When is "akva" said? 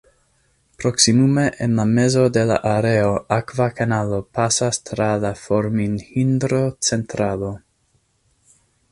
3.37-3.67